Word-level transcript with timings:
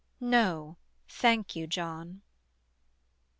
"NO, 0.19 0.77
THANK 1.09 1.55
YOU, 1.55 1.67
JOHN." 1.67 2.23